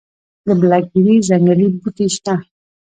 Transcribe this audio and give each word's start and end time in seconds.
د 0.45 0.47
بلک 0.61 0.83
بیري 0.93 1.15
ځنګلي 1.27 1.65
بوټي 1.79 2.07
شته؟ 2.15 2.33